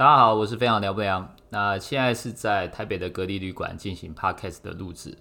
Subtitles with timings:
[0.00, 1.30] 大家好，我是非常聊不良。
[1.50, 5.14] 那现在是在台北的隔离旅馆进行 podcast 的录制。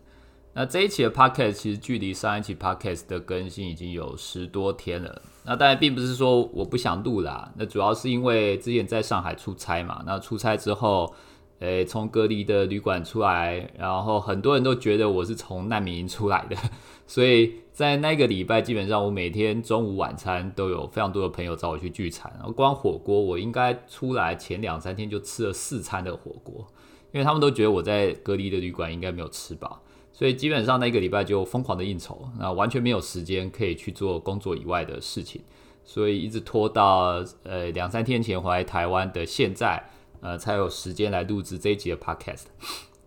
[0.54, 5.22] 那这一期的 podcast 其实距离上一期 podcast 的更新已经有十多天了。
[5.44, 10.02] 那当然并不是说我不想录啦，那主要是因为之前在上海出差嘛。
[10.06, 11.14] 那出差之后，
[11.60, 16.56] 诶，从隔离的旅馆出来，然后很多人都觉得我是从难民营出来的，
[17.06, 22.32] 所以在那个礼拜，基本上我每天中午晚餐都有非常多的朋友找我去聚餐。
[22.38, 26.66] 然后光火锅，我应该出来前两三天就吃了四餐的火锅，
[27.12, 29.82] 因为他们都觉得我在隔离的旅馆应该没有吃饱，
[30.14, 35.42] 所以基本上那个礼拜就疯狂的应酬，那完全没有时间可以去做工作以外的事情，
[35.84, 39.84] 所以一直拖到呃两三天前回来台湾的现在。
[40.22, 42.46] 呃，才有时间来录制这一集的 podcast。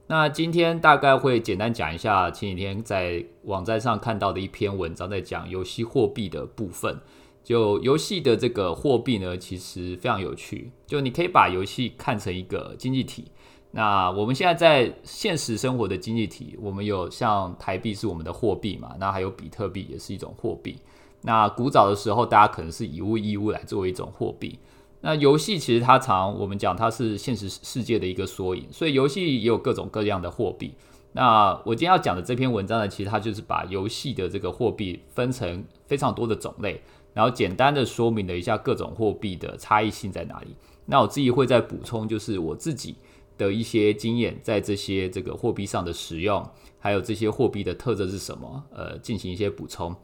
[0.06, 6.98] 那今天大概会简单讲一下前几天在网站上看到的一篇文章，在讲游戏货币的部分。
[7.44, 10.70] 就游戏的这个货币呢，其实非常有趣。
[10.86, 13.32] 就你可以把游戏看成一个经济体。
[13.72, 18.94] 那我们现在在现实生活的经济体，我们有像台币是我们的货币嘛？
[19.00, 20.76] 那还有比特币也是一种货币。
[21.22, 24.58] 那古早的时候，大家可能是以物易物来作为一种货币。
[25.02, 30.72] 那游戏其实它常我们讲它是现实世界的一个缩影，所以游戏也有各种各样的货币。
[31.12, 36.80] 那我今天要讲的这篇文章呢，其实它就是把游戏的这个货币分成非常多的种类，
[37.12, 40.56] 然后简单的说明了一下各种货币的差异性在哪里。
[40.86, 42.94] 那我自己会再补充，就是我自己
[43.36, 49.94] 的一些经验，在这些这个货币上的使用，还有这些货币的特征是什么，呃，进行一些补充。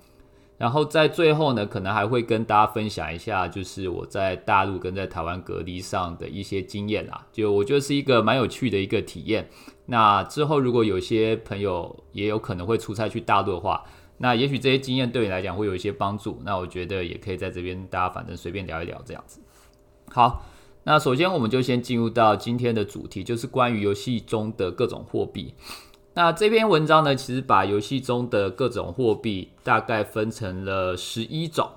[0.59, 7.25] 然后在最后呢，可能还会跟大家分享一下，就是我在大陆跟在台湾隔离上的一些经验啦。
[7.33, 9.48] 就我觉得是一个蛮有趣的一个体验。
[9.86, 13.84] 那之后如果有些朋友也有可能会出差去大陆的话，
[14.19, 16.42] 那也许这些经验对你来讲会有一些帮助。
[16.45, 19.41] 那我觉得也可以在这边大家反正随便聊一聊这样子。
[20.11, 20.42] 好，
[20.83, 25.55] 那首先我们就先进入到今天的主题，就是关于游戏中的各种货币。
[26.19, 31.70] 那这篇文章呢，其实把游戏中的各种货币大概分成了十一种。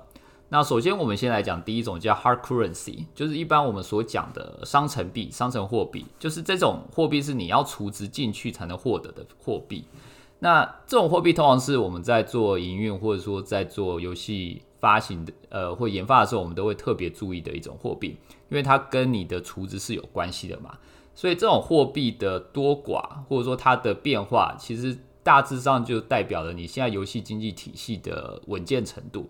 [0.48, 9.84] 那首先我们先来讲第一种叫 hard currency，就是一般我们所讲的商城币、商城货币，就是这种货币是你要储值进去才能获得的货币。
[10.40, 18.16] 那这种货币通常是我们在做营运或者说在做游戏发行的呃或研发的时候，我们都会特别注意的一种货币，
[18.48, 20.76] 因为它跟你的储值是有关系的嘛。
[21.14, 29.28] 所以这种货币的多寡，或者说它的变化，其实大致上就代表了你现在游戏经济体系的稳健程度。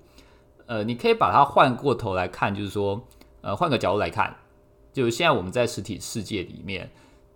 [0.66, 3.02] 呃，你可以把它换过头来看，就是说，
[3.40, 4.34] 呃，换个角度来看，
[4.92, 6.88] 就是现在我们在实体世界里面，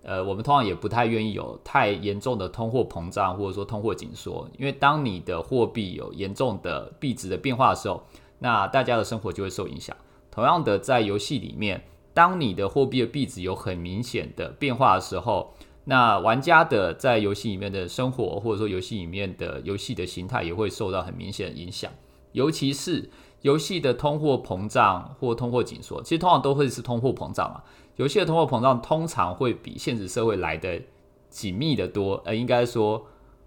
[0.03, 8.03] 呃，我们通常也不太愿意有太严重的通货膨胀，或者说通货紧缩，因为当你的货币有严重的币值的变化的时候，
[8.39, 9.95] 那大家的生活就会受影响。
[10.31, 11.85] 同样的，在游戏里面。
[12.17, 15.53] 当你的货币的币值有很明显的变化的时候，
[15.85, 21.93] 那玩家的在游戏里面的生活，或者说游戏里面的游戏的形态也会受到很明显的影响。
[22.33, 23.11] 尤其是
[23.43, 27.63] 游戏的通货膨胀或通货紧缩，其实通常都会是通货膨胀嘛。
[27.97, 30.81] 游戏的通货膨胀通常会比现实社会来的
[31.29, 33.05] 紧密的多，呃，应该说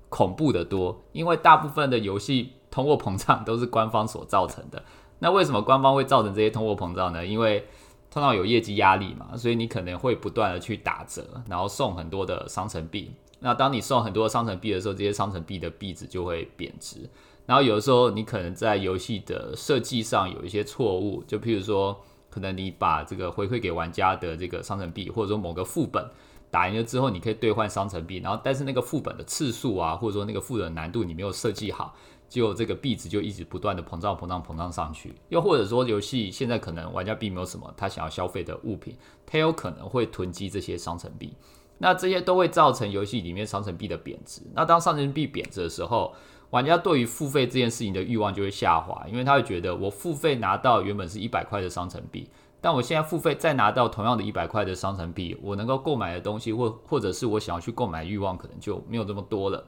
[0.10, 4.84] 恐怖的多，因为大部分的游戏通货膨胀都是官方所造成的。
[5.18, 7.26] 那为什么官方会造成这些通货膨胀呢？
[7.26, 7.68] 因为
[8.12, 13.12] 通常有业绩压力嘛，所以你可能会不断的去打折，然后送很多的商城币。
[13.40, 17.10] 那当你送很多商城币的时候，这些商城币的币值就会贬值。
[17.46, 22.00] 然后有的时候你可能在游戏的设计上有一些错误，就譬如说，
[22.30, 26.06] 可能你把这个回馈给玩家的这个商城币，或者说某个副本
[26.52, 31.96] 打赢了之后，你可以兑换商城币，然后但是那个副本的次数啊，或者说那个副本难度你没有设计好。
[32.30, 38.96] 就这个币值就一直不断的膨胀、膨胀、膨胀上去，又或者说游戏现在可能玩家并没有什么他想要消费的物品，
[39.26, 41.34] 他有可能会囤积这些商城币，
[41.80, 44.44] 那这些都会造成游戏里面商城币的贬值。
[44.54, 46.14] 那当商城币贬值的时候，
[46.52, 52.30] 玩家对于付费这件事情的欲望就会下滑，因为他会觉得我付费拿到原本是一百块的商城币，
[52.62, 59.66] 但我现在付费再拿到同样的一百块的商城币，我能够购买的东西或或者是我想要去购买欲望可能就没有这么多了，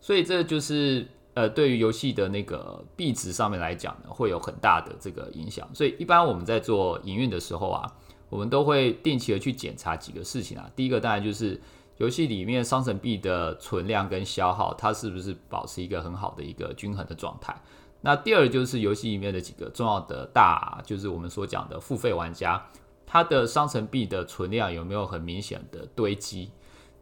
[0.00, 1.06] 所以这就是。
[1.34, 5.66] 呃，对于游戏的那个币值上面来讲呢，会有很大的这个影响。
[5.74, 7.90] 所以一般我们在做营运的时候啊，
[8.28, 10.70] 我们都会定期的去检查几个事情啊。
[10.76, 11.58] 第一个当然就是
[11.96, 17.58] 游戏里面商城币的存量跟消耗，它是不是保持一个很好的一个均衡的状态。
[18.02, 22.62] 那第二就是游戏里面的几个重要的大，就是我们所讲的付费玩家，
[23.06, 26.50] 他的商城币的存量有没有很明显的堆积。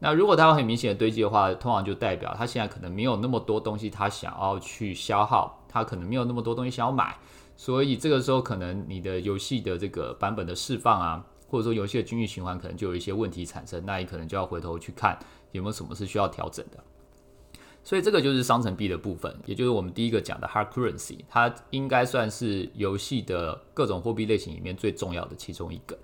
[0.02, 7.17] 那如果它有很明显的堆积的话，通常就代表它现在可能没有那么多东西它想要去消耗，它可能没有那么多东西想要买，
[7.55, 15.19] 所以这个时候可能你的游戏的这个版本的释放啊，或者说游戏的经济循环可能就有一些问题产生，那你可能就要回头去看
[15.52, 16.82] 有没有什么是需要调整的。
[17.82, 25.99] 所以这个就是商城币的部分，也就是我们第一个讲的 hard currency，它应该算是游戏的各种货币类型里面最重要的其中一个。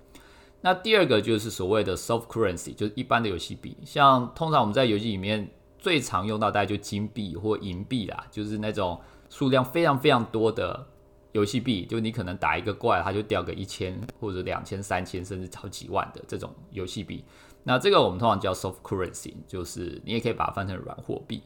[0.61, 8.99] 那第二个就是所谓的 soft currency，就是一般的游戏币，像通常我们在游戏里面最常用到大概就金币或银币啦，就是那种
[9.29, 10.85] 数量非常非常多的
[11.33, 17.23] 游戏币，就你可能打一个怪，它就掉个一千或者两千、三千，甚至好几万的这种游戏币。
[17.63, 21.43] 那这个我们通常叫 soft currency，就是你也可以把它翻成软货币。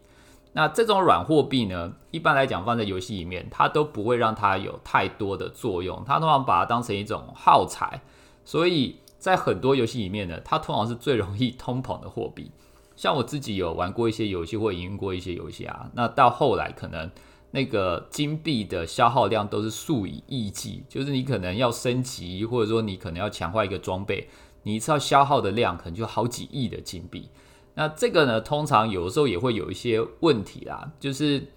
[0.54, 6.04] 那这种软货币呢，一般来讲放在游戏里面，它都不会让它有太多的作用。
[6.06, 8.02] 它通常把它当成一种耗材，
[8.44, 12.52] 所以在很多游戏里面呢，它通常是最容易通膨的货币。
[12.96, 17.10] 像我自己有玩过一些游戏或营运过一些游戏啊，那到后来可能
[17.50, 24.30] 那个金币的消耗量都是数以亿计，就是你可能要升级，或者说你可能要强化一个装备，
[24.64, 27.30] 你一次要消耗的量可能就好几亿的金币。
[27.74, 31.48] 那这个呢，通常有的时候也会有一些问题啦，就是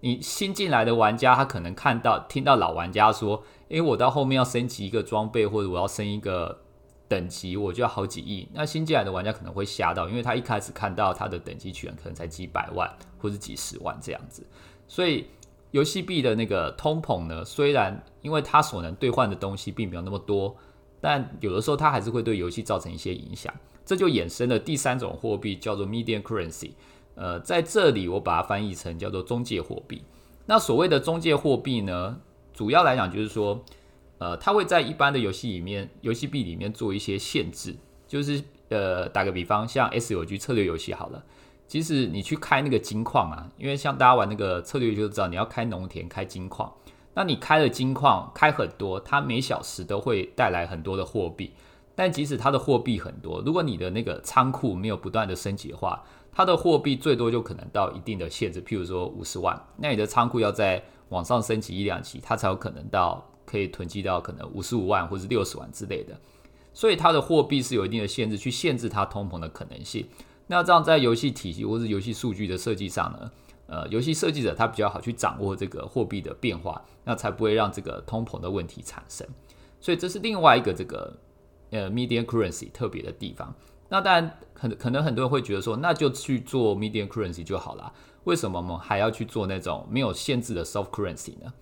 [0.00, 3.42] 你新进来的玩家，他可能看到听到老玩家说，
[3.72, 6.60] 诶，我到后面要升级一个装备，或者我要升一个
[7.08, 8.46] 等级，我就要好几亿。
[8.52, 12.86] 那新进来的玩家可能会吓到，因为他一开始看到他的等级权可能才几百万
[13.18, 14.46] 或者几十万这样子。
[14.86, 15.26] 所以
[15.70, 20.54] 游戏币的那个通膨呢，虽然因为它所能兑换的东西并没有那么多，
[21.00, 23.52] 但有的时候它还是会对游戏造成一些影响。
[23.86, 26.72] 这就衍生了第三种货币，叫做 medium currency。
[27.14, 30.02] 呃，在这里我把它翻译成叫做中介货币。
[30.44, 32.20] 那所谓的中介货币呢，
[32.52, 33.64] 主要来讲就是说，
[34.18, 37.76] 呃，它会在一般的游戏里面，游戏币里面做一些限制。
[38.06, 41.24] 就是呃，打个比方，像 S 有局策略游戏好了，
[41.66, 46.70] 即使你去开那个金矿啊，因为像大家玩那个策略就知道，你要开农田、开金矿，
[47.14, 51.54] 那你开了金矿，开很多，它每小时都会带来很多的货币。
[51.94, 56.02] 但即使它的货币很多，如果你的那个仓库没有不断的升级的话，
[56.34, 66.18] 它的货币最多就可能到一定的限制，譬如说五十万，那你的仓库要在往上升级一两级，它才有可能到可以囤积到可能五十五万或者六十万之类的。
[66.72, 70.08] 所以它的货币是有一定的限制，去限制它通膨的可能性。
[70.46, 73.30] 那这样在游戏体系或是游戏数据的设计上呢，
[73.66, 79.26] 呃，游戏设计者他比较好去掌握这个货币的变化，那才不会让这个通膨的问题产生。
[79.80, 81.14] 所以这是另外一个这个。
[81.74, 83.50] 呃，media currency 特别的地方，
[83.92, 87.92] 那当然，可可能很多人会觉得说，那就去做 medium currency 就好了，
[88.24, 91.52] 为什么我们还要去做那种没有限制的 soft currency 呢？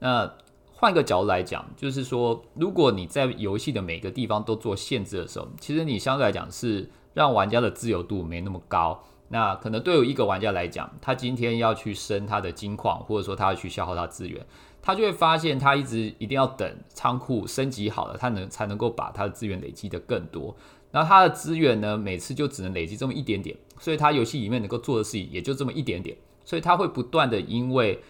[0.00, 0.28] 那
[0.72, 9.00] 换个角度来讲，就是说，如果你在游戏的每个地方都做限制的时候，其实你相对来讲是让玩家的自由度没那么高。
[9.28, 14.44] 那可能对于一个玩家来讲，他今天要去升他的金矿，或者说他要去消耗他资源。
[14.80, 20.56] 他就会发现，他一直一定要等仓库升级好了，他能才能够把他的资源累积的更多。
[20.90, 26.16] 然后他的资源呢，每次就只能累积这么一点点，所以他游戏里面能够做的事情也就这么一点点。
[26.44, 28.02] 所以他会不断的因为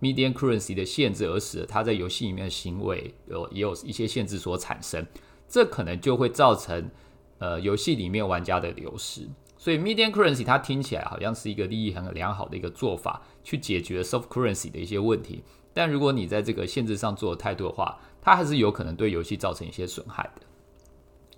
[0.00, 5.06] medium currency 的限制而使得他在游戏里面的行为有也有一些限制所产生，
[5.46, 6.90] 这可能就会造成
[7.38, 9.28] 呃游戏里面玩家的流失。
[9.58, 15.44] 所以 medium currency 它听起来好像是一个利益很良好的一个做法，去解决 soft currency 的一些问题。
[15.74, 20.42] 但如果你在这个限制上做的太多的话，它还是有可能对游戏造成一些损害的。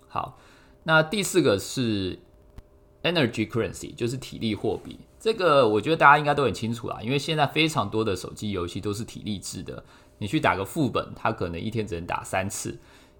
[0.09, 0.39] 好，
[0.85, 2.19] 那第四个是
[3.03, 4.99] energy currency，就是体力货币。
[5.19, 9.83] 这个我觉得大家应该都很清楚啦，因为现在非常多的手机游戏都是体力制的。
[10.19, 12.73] 你去打个副本，它可能一天只能打三次；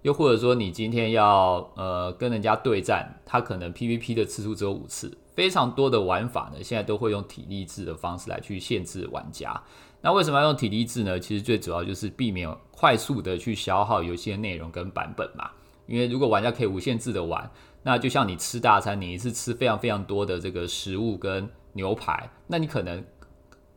[0.03, 5.17] 又或者说你今天要呃跟人家对战，它可能 PVP 的次数只有五次。
[5.35, 9.61] 非常多的玩法呢，现在都会用体力制的方式来去限制玩家。
[10.01, 11.19] 那为什么要用体力制呢？
[11.19, 15.49] 其实最主要就是避免快速的去消耗游戏的内容跟版本嘛。
[15.87, 17.49] 因为如果玩家可以无限制的玩，
[17.83, 23.03] 那就像你吃大餐，你一次吃非常非常多的这个食物跟牛排，那你可能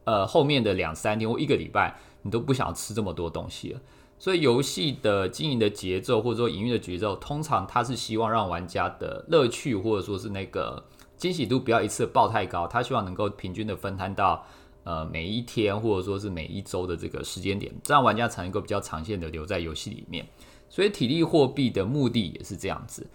[0.04, 3.80] 呃后面的两三天或一个礼拜，你都不想吃这么多东西了。
[4.18, 10.82] 所以游戏的经营的节奏或者说营运的节奏，通常它是希望让玩家的乐趣或者说是那个
[11.16, 14.44] 惊喜度不要一次爆太高，他希望能够平均的分摊到。
[14.88, 20.26] 呃，每一天或者说是每一周的这个时间点，这样玩家才能够比较长线的留在游戏里面。
[20.70, 23.06] 所以体力货币的目的也是这样子。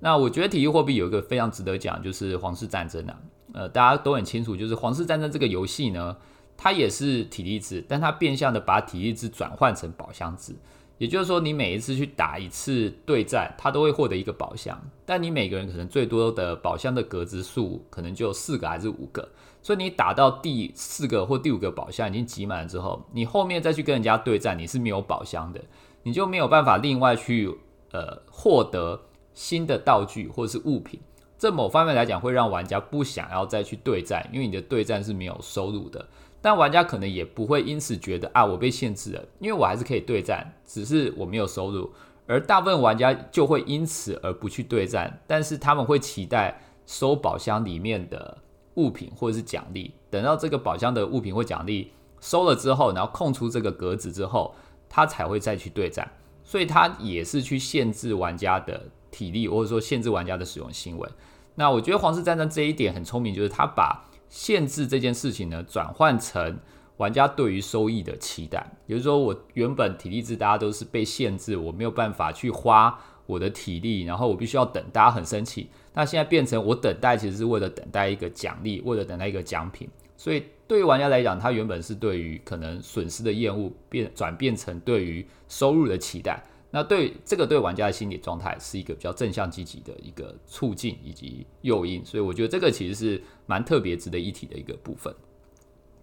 [0.00, 3.16] 那我觉得体力货币有一个非常值得讲，就是皇室战争啊。
[3.52, 6.16] 呃，大家都很清楚，就是皇室战争这个游戏呢，
[6.56, 10.56] 它也是体力制，但它变相的把体力制转换成宝箱制。
[10.98, 19.28] 也就是说，你每一次去打一次对战，它都会获得一个宝箱，但你每个人可能最多的宝箱的格子数可能就四个还是五个，
[19.62, 25.60] 所以你打到第四个或第五个宝箱已经集满了之后，你后面再去跟人家对战，你是没有宝箱的，
[26.02, 27.54] 你就没有办法另外去
[27.92, 29.00] 呃获得
[29.34, 30.98] 新的道具或者是物品，
[31.38, 36.06] 这某方面来讲会让玩家不想要再去对战，因为你的对战是没有收入的。
[36.42, 41.92] 但玩家可能也不会因此觉得啊，我被限制了，因为我还是可以对战，只是我没有收入。
[42.26, 48.38] 而大部分玩家就会因此而不去对战，但是他们会期待收宝箱里面的
[48.80, 49.92] 物品或者是奖励。
[50.08, 54.54] 等到这个宝箱的物品或奖励收了之后，然后空出这个格子之后，
[54.88, 56.10] 他才会再去对战。
[56.42, 61.08] 所以他也是去限制玩家的体力，或者说限制玩家的使用行为。
[61.54, 66.58] 那我觉得皇室战争这一点很聪明，就是他把限制这件事情呢，转换成
[66.96, 68.72] 玩家对于收益的期待。
[68.86, 72.98] 比如说，我原本体力值大家都是被限制，我没有办法去花
[73.30, 75.68] 我的体力，然后我必须要等，大家很生气。
[75.94, 79.88] 那现在变成我等待，其实是为了等待一个奖励，为了等待一个奖品。
[80.16, 86.42] 所以对于玩家来讲，他原本是对于可能损失的厌恶，变转变成对于收入的期待。
[86.72, 95.14] 那对这个对玩家的心理状态是一个比较正向积极的一个促进以及诱因，所以我觉得这个其实是蛮特别值得一提的一个部分。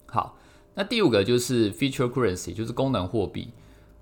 [0.08, 0.38] 好，
[0.74, 3.50] 那第五个就是 feature currency，就是功能货币。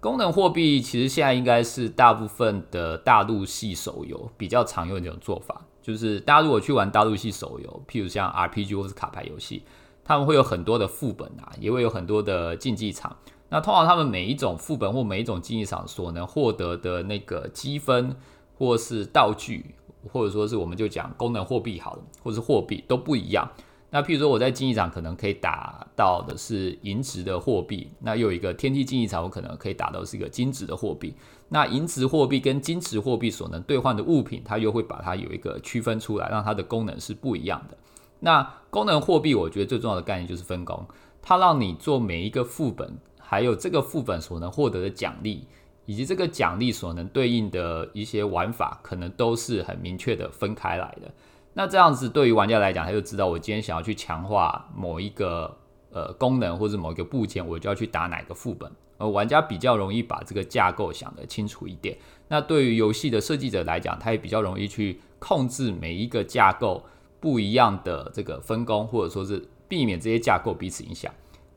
[0.05, 9.63] 功能货币其实现在应该是大部分的大陆系手游比较常用的一种做法，就是大家如果去玩大陆系手游，譬如像 RPG 或是卡牌游戏，
[10.03, 13.17] 他们会有很多的副本啊，也会有很多的竞技场。
[13.49, 18.15] 那通常他们每一种副本或每一种竞技场所能获得的那个积分，
[18.59, 19.73] 或是道具，
[20.13, 23.49] 或者说是我们就讲功能货币好了，或是货币都不一样。
[23.89, 31.13] 那譬如说我在竞技场可能可以打到的是银值的货币，那又有一个天梯竞技场我可能可以打到是一个金值的货币。
[31.47, 37.77] 那银值货币跟金值货币所能兑换的物品，它又会把它有一个区分出来，让它的功能是不一样的。
[38.19, 40.85] 那功能货币我觉得最重要的概念就是分工，
[41.21, 42.97] 它让你做每一个副本。
[43.27, 45.47] 还有这个副本所能获得的奖励，
[45.87, 51.11] 以及这个奖励所能对应的一些玩法，可能都是很明确的分开来的。
[51.57, 55.57] 那这样子对于玩家来讲，他就知道我今天想要去强化某一个
[55.91, 58.69] 呃功能或者某一个部件，我就要去打哪个副本。
[58.97, 61.97] 而玩家比较容易把这个架构想得清楚一点。
[62.27, 66.83] 那对于游戏的设计者来讲，他也比较容易去控制每一个架构
[67.19, 71.11] 不一样的这个分工，或者说是避免这些架构彼此影响。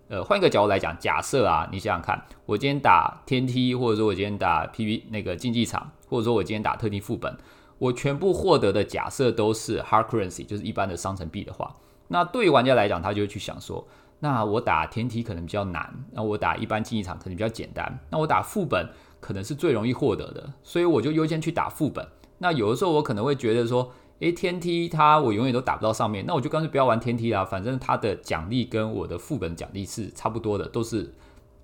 [0.09, 7.37] 呃，换一个角度来讲，假设啊，你想想看，我今天打天梯，或者说我今天打 PV 那个竞技场，或者说我今天打特定副本，
[7.78, 11.76] 我全部获得的假设都是 hard currency，就是一般的商城币的话，
[12.08, 13.87] 那对于玩家来讲，他就会去想说，
[14.20, 18.88] 那我打天梯可能比较难，那我打一般竞技场可能比较简单，那我打副本
[19.20, 22.06] 可能是最容易获得的，所以我就优先去打副本。
[22.38, 23.92] 那有的时候我可能会觉得说。
[24.20, 27.44] 诶，天梯它我永远都打不到上面，那我就干脆不要玩天梯啦。
[27.44, 31.14] 反正它的奖励跟我的副本奖励是差不多的，都是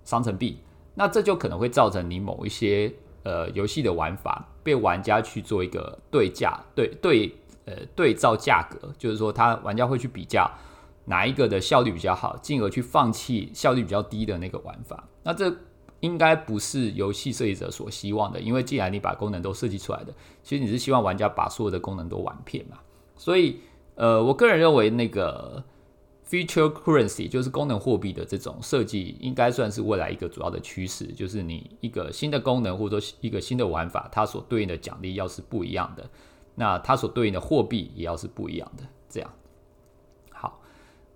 [0.04, 0.60] 商城币。
[0.94, 2.94] 那这就可能会造成你某一些
[3.24, 10.48] 呃游戏的玩法被玩家去做一个对价对对呃对照价格，就是说他玩家会去比较
[11.06, 15.08] 哪一个的效率比较好，进而去放弃效率比较低的那个玩法。
[15.24, 15.52] 那这。
[16.00, 20.12] 应该不是游戏设计者所希望的，因为既然你把功能都设计出来的，
[20.42, 22.76] 其实你是希望玩家把所有的功能都玩遍嘛。
[23.16, 23.58] 所以，
[23.94, 25.64] 呃，我个人认为那个
[26.28, 31.06] feature currency 就是功能货币的这种设计，应该算是未来一个主要的趋势。
[31.06, 36.08] 就是你一个新的功能或者说一个新的玩法，它所对应的奖励要是不一样的，
[36.54, 38.84] 那它所对应的货币也要是不一样的。
[39.08, 39.30] 这样，
[40.30, 40.60] 好，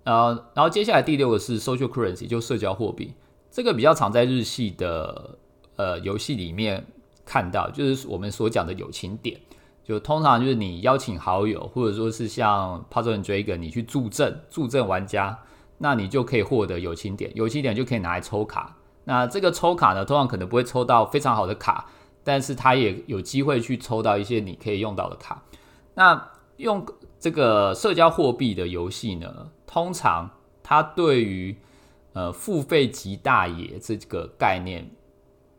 [0.03, 3.13] 呃，然后接下来第六个是 social currency，就社交货币。
[3.51, 5.37] 这个比较常在日系的
[5.75, 6.85] 呃游戏里面
[7.25, 9.41] 看到，就是我们所讲的友情点，
[9.89, 15.39] 就通常就是你邀请好友，或者说是像 Puzzle and Dragon，你去助阵助阵玩家，
[15.79, 18.77] 那你就可以获得友情点，友情点就可以拿来抽卡。
[19.05, 21.87] 那这个抽卡呢，通常可能不会抽到非常好的卡，
[22.23, 25.41] 但是它也有机会去抽到一些你可以用到的卡。
[25.95, 26.85] 那用
[27.19, 30.29] 这个社交货币的游戏呢，通常
[30.61, 31.57] 它对于
[32.13, 34.87] 呃，付费级大爷这个概念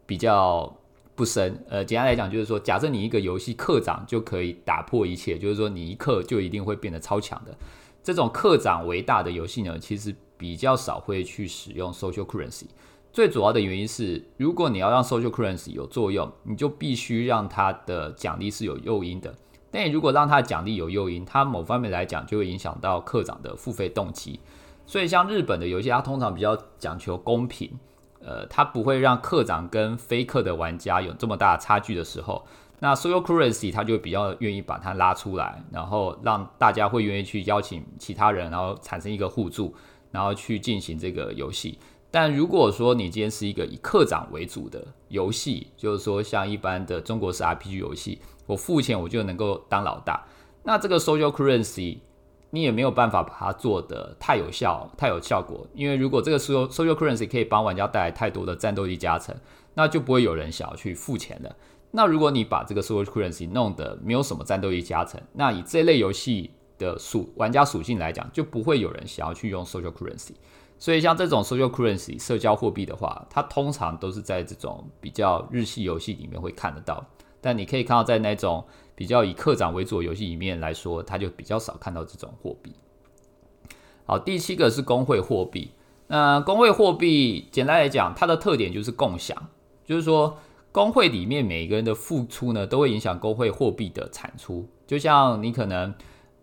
[0.07, 0.77] 比较
[1.21, 1.63] 不深。
[1.69, 7.55] 呃，简单来讲，就是说，假设你一个游戏课长就可以打破一切，就是说，你一课就一定会变得超强的。
[8.03, 12.65] 这种课长为大的游戏呢，其实比较少会去使用 social currency。
[13.13, 19.35] 最主要的原因是，如果你要让 social currency 有作用，你就必须让它的奖励是有诱因的。
[19.71, 24.41] 但你如果让它的奖励有诱因，它某方面来讲就会影响到课长的付费动机。
[24.87, 27.71] 所以，像日本的游戏，它通常比较讲求公平，
[28.21, 32.47] 呃，它不会让客长跟非课的玩家有这么大的差距的时候，
[32.79, 39.75] 那 social currency 它就比较愿意把它拉出来，然后让大家会愿意去邀请其他人，然后产生一个互助，
[40.11, 41.79] 然后去进行这个游戏。
[42.11, 50.27] 但如果说你今天是一个以课长为主的游戏，就是说像一般的中国式 RPG 游戏，我付钱我就能够当老大。
[50.65, 51.99] 那这个 social currency
[52.51, 59.35] 你也没有办法把它做的太有效、太有效果，因为如果这个 social social currency 可以帮玩家带来太多的战斗力加成，
[59.75, 61.57] 那就不会有人想要去付钱了。
[61.93, 70.33] 那如果你把这个 social currency 弄得没有什么战斗力加成，那以这类游戏的属玩家属性来讲，就不会有人想要去用 social currency。
[70.79, 77.05] 所以像这种 social currency 社交货币的话，它通常都是在这种比较日系游戏里面会看得到。
[77.41, 78.65] 但你可以看到，在那种
[79.01, 82.71] 比较以课长为主的游戏里面来说，它就比较少看到这种货币。
[84.05, 85.71] 好，第七个是工会货币。
[86.09, 89.35] 那工会货币简单来讲，它的特点就是共享，
[89.87, 90.37] 就是说
[90.71, 94.69] 工会里面每一个人的付出呢，都会影响工会货币的产出。
[94.87, 95.95] 就像你可能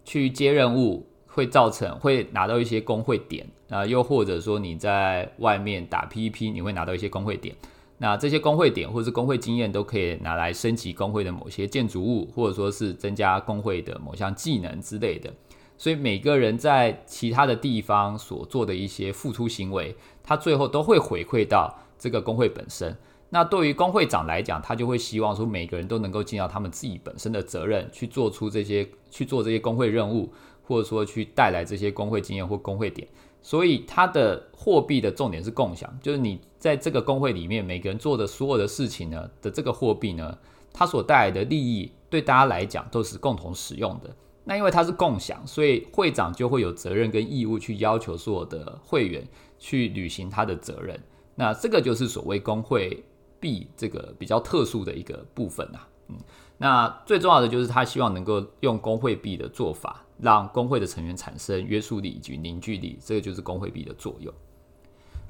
[0.04, 7.56] 去接任务，会造成会拿到一些工会点啊，又或者说你在外面打 PVP，你会拿到一些工会点。
[8.00, 15.34] 那这些工会点或是工会经验都可以拿来升级工会的某些建筑物，或者说是增加工会的某项技能之类的。
[15.80, 22.96] 所以每个人在其他的地方所做的一些付出行为，他最后都会回馈到这个工会本身。
[23.30, 30.32] 那对于工会长来讲，他就会希望说每个人都能够尽到他们自己本身的责任，去做出这些去做这些工会任务，
[30.64, 33.08] 或者说去带来这些工会经验或工会点。
[33.48, 40.38] 所以它的货币的重点是共享，就是你在这个工会里面每个人做的所有的事情呢的这个货币呢，
[40.74, 44.14] 它所带来的利益对大家来讲都是共同使用的。
[44.44, 49.26] 那因为它是共享，所以会长就会有责任跟义务去要求所有的会员
[49.58, 51.02] 去履行他的责任。
[51.34, 53.02] 那这个就是所谓工会
[53.40, 56.18] 币这个比较特殊的一个部分啊，嗯。
[56.60, 64.34] 那最重要的就是他希望能够用工会币的做法，让工会的成员产生约束力以及凝聚力，这个就是工会币的作用。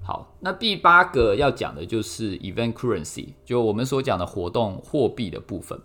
[0.01, 5.77] 好，那第八个要讲的就是 event currency，就我们所讲的活动货币的部分。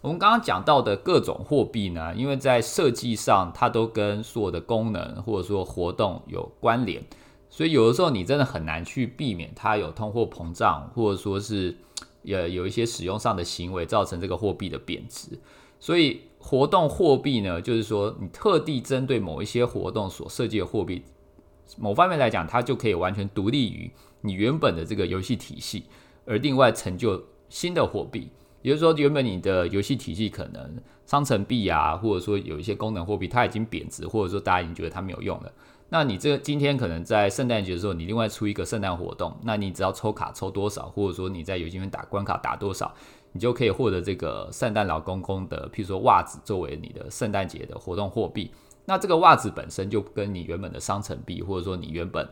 [0.00, 7.00] 我们刚刚讲到的各种货币呢，因为在设计上它都跟所有的功能或者说活动有关联，
[7.48, 11.76] 所以有的时候你真的很难去避免它有通货膨胀，或者说是。
[12.22, 15.38] 也有一些使用上的行为造成这个货币的贬值，
[15.78, 21.02] 所以活动货币呢，就是说你特地针对某一些活动所设计的货币，
[21.76, 25.84] 某方面来讲，它就可以完全独立于你原本的这个游戏体系，
[26.24, 28.30] 而另外成就新的货币。
[28.60, 30.76] 也就是说，原本你的游戏体系可能
[31.06, 35.52] 商城币啊，或者说有一些功能货币，它已经贬值，或者说大家已经觉得它没有用了。
[35.90, 42.92] 那你这个今天可能在圣诞节的时候，你另外出一个圣诞活动，那你只要抽卡抽多少，或者说你在游戏里面打关卡打多少，
[43.32, 48.50] 你就可以获得这个圣诞老公公的，譬如说袜子作为你的圣诞节的活动货币。
[48.84, 52.28] 那这个袜子本身就跟你原本的商城币，或者说你原本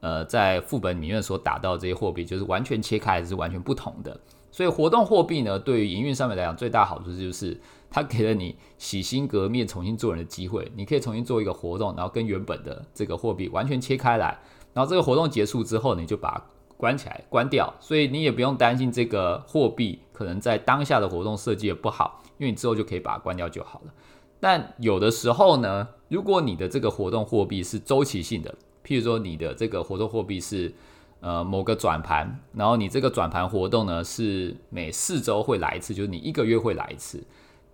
[0.00, 4.20] 呃在副本里面所打到这些货币，就是完全切开是完全不同的。
[4.50, 10.70] 所以活动货币呢，对于营运上面来讲，最大好处就是它给了你洗心革面、重新做人的机会。
[10.74, 14.38] 你可以重新做一个活动，然后跟原本的这个货币完全切开来。
[14.72, 16.42] 然后这个活动结束之后，你就把它
[16.76, 17.72] 关起来、关掉。
[17.80, 23.92] 所以你也不用担心这个货币可能在当下的活动设计的不好，因为你之后就可以把它关掉就好了。
[24.38, 30.74] 但有的时候呢，如果你的这个活动货币是周期性的，譬如说你的这个活动货币是。
[31.20, 37.24] 呃，某个转盘，然后你这个转盘活动呢是每四周会来一次，就是你一个月会来一次，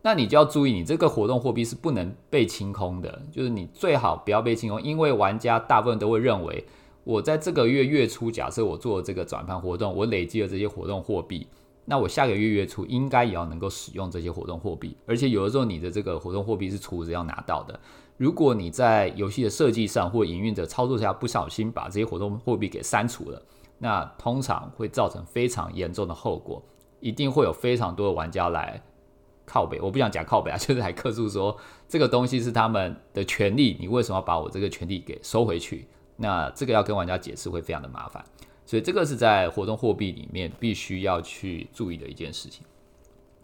[0.03, 6.65] 那你就要注意，你这个活动货币是不能被清空的，就是你最好不要被清空，因为玩家大部分都会认为，
[7.05, 11.47] 我在这个月月初，假设我做这个转盘活动，我累积了这些活动货币，
[11.85, 17.79] 那我下个月月初应该也要能够使用这些活动货币，而且有的时候你的这个活动货币是储值要拿到的。
[18.17, 23.41] 如果你在游戏的设计上或营运者操作下不小心把这些活动货币给删除了，
[23.79, 26.63] 那通常会造成非常严重的后果，
[27.01, 28.81] 一定会有非常多的玩家来
[29.45, 29.81] 靠北。
[29.81, 31.57] 我不想讲靠北啊， 就是来客诉说
[31.89, 35.87] 这个东西是他们的权利，你为什么要把我这个权利给收回去？
[36.17, 38.25] 那这个要跟玩家解释会非常的麻烦，
[38.67, 42.65] 所以这个是在活动货币里面必须要去注意的一件事情。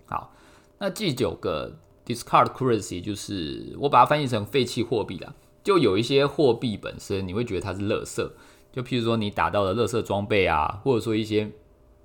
[0.07, 0.33] 好，
[0.79, 1.77] 那第九个。
[2.09, 5.35] Discard currency 就是我把它翻译成废弃货币啦。
[5.63, 8.27] 就有一些货币本身，你会觉得它是垃圾。
[8.73, 11.51] 就譬如说你打到的垃圾装备啊，或者说一些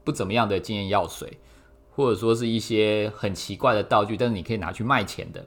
[0.03, 1.38] 不怎么样的经验药水，
[1.95, 5.45] 或者说是一些很奇怪的道具，但是你可以拿去卖钱的。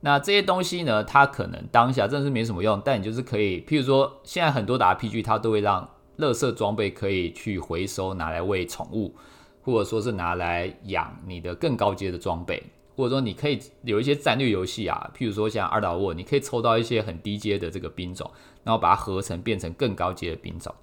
[0.00, 9.14] 那这些东西呢，它可能当下真的是没什么用，但你就是可以，譬如说现在很多的 RPG 它都会让乐色装备可以去回收，拿来喂宠物，
[9.62, 12.62] 或者说是拿来养你的更高阶的装备。
[12.94, 18.30] 或者说，你可以有一些战略游戏啊，譬如说像二岛沃，你可以抽到一些很低阶的这个兵种，
[18.64, 20.74] 然后把它合成变成更高阶的兵种。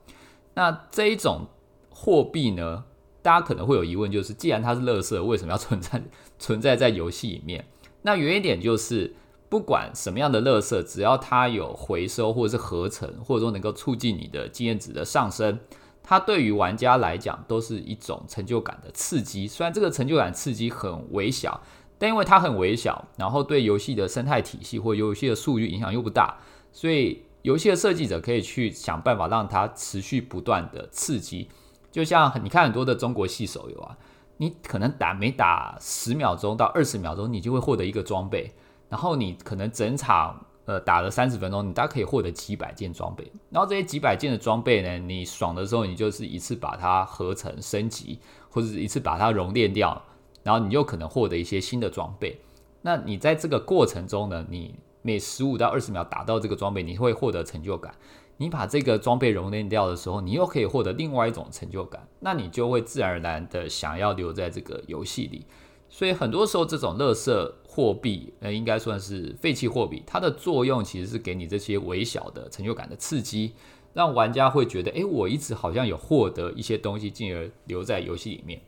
[0.55, 1.45] 那这一种
[1.91, 2.83] 货币呢，
[3.21, 6.01] 大家可能会有疑问，就是既然它是垃圾，为什么要存在
[6.39, 7.65] 存在在游戏里面？
[8.03, 9.13] 那原因点就是，
[9.49, 15.59] 不管什么样的垃圾，只要它有回收或者是合成，或者说能够促进你的经验值的上升，
[16.01, 19.47] 它对于玩家来讲都是一种成就感的刺激。
[19.47, 21.61] 虽然这个成就感刺激很微小，
[21.97, 26.39] 但因为它很微小，然后对游戏的生态体系或游戏的数据影响又不大，
[26.71, 31.49] 所以游戏的设计者可以去想办法让它持续不断的刺激。
[31.91, 33.97] 就像你看很多的中国系手游啊。
[34.41, 38.49] 你可能打每打十秒钟到二十秒钟，你就会获得一个装备，
[38.87, 48.17] 然后你可能整场呃打了三十分钟，你大概可以获得几百件装备，然后这些几百件的装备呢，你爽的时候，你就是一次把它合成升级，
[48.49, 50.01] 或者是一次把它熔炼掉，
[50.41, 52.39] 然后你又可能获得一些新的装备。
[52.81, 57.93] 那你在这个过程中呢，你每十五到二十秒打到这个装备，你会获得成就感。
[58.41, 65.45] 你把这个装备熔炼掉的时候，你又可以获得另外一种成就感，那你就会自然而然的想要留在这个游戏里。
[65.89, 73.53] 所以很多时候，这种垃圾货币，呃，应该算是废弃货币，它的作用其实是给你这些微小的成就感的刺激，
[73.91, 78.61] 让玩家会觉得，诶，我一直好像有获得一些东西，进而留在游戏里面。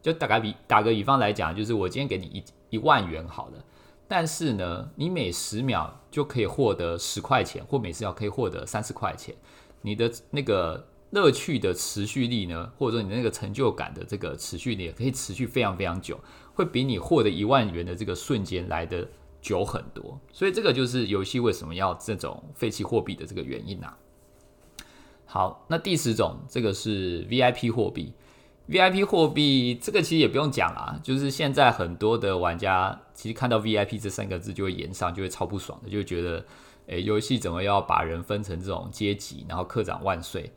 [0.00, 2.42] 就打个比打个比方来讲，就是我今天给你一
[2.76, 3.64] 一万元好了。
[4.10, 9.32] 但是呢，你每十秒就可以获得十块钱，或每十秒可以获得三十块钱。
[9.82, 16.18] 你的那个乐趣的持续力呢，或者说你的那个成就感的这个持续力，也可以持续非常非常久，
[16.54, 19.06] 会比你获得一万元的这个瞬间来的
[19.40, 20.20] 久很多。
[20.32, 23.94] 所以这个就是游戏为什么要这种废弃货币的这个原因呐。
[25.24, 28.12] 好，那第十种，这个是 VIP 货币。
[28.68, 36.44] VIP 货币这个其实也不用讲啦，就是现在很多的玩家其实看到 VIP 这三个字就会延上，就会超不爽的，就会觉得，
[36.86, 40.52] 诶，游戏怎么要把人分成这种阶级，然后科长万岁？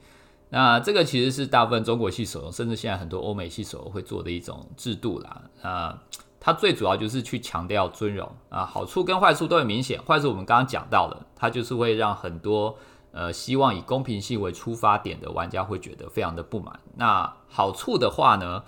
[0.49, 5.41] 那这个其实是大部分中国系手游，甚至现在很多欧美系手游会做的一种制度啦。
[5.63, 6.03] 啊，
[6.39, 9.99] 它最主要就是去强调尊荣啊，好处跟坏处都很明显。
[10.03, 12.77] 坏处我们刚刚讲到了，它就是会让很多。
[13.13, 16.79] 呃，希望以公平性为出发点的玩家会觉得非常的不满。
[16.95, 18.63] 那好处的话呢，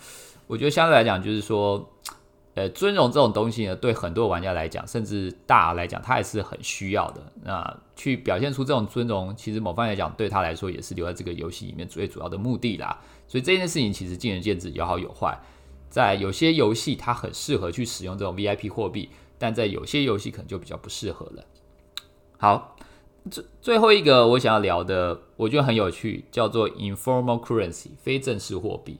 [0.45, 1.89] 我觉得相对来讲就是说，
[2.53, 7.23] 呃，尊荣这种东西呢，对很多玩家来讲，甚至大来讲，他还是很需要的。
[7.43, 13.01] 那去表现出这种尊荣，其实某方来讲，对他来说也是留在这个游戏里面最主要的目的啦。
[13.27, 15.35] 所以这件事情其实见仁见智，有好有坏。
[15.89, 21.43] 在有些游戏，它很适合去使用这种 VIP 货币，但在有些游戏可能就比较不适合了。
[22.37, 22.75] 好。
[23.29, 28.99] 最最后一个我想要聊的，我觉得很有趣，叫做 informal currency 非正式货币。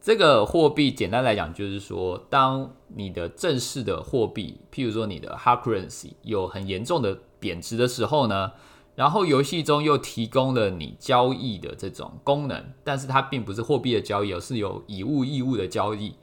[0.00, 8.52] 这个货币简单来讲，就是说，当你的正式的货币，譬如说你的 hard currency 有很严重的贬值的时候呢，
[8.94, 16.14] 然后游戏中又提供了你交易的这种功能，但是它并不是货币的交易，而是有以物易物的交易。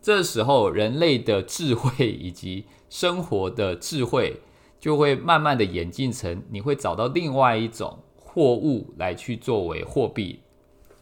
[0.00, 4.40] 这时候，人类的智慧以及生活的智慧。
[4.78, 10.40] 就会慢慢的演进成，你会找到另外一种货物来去作为货币，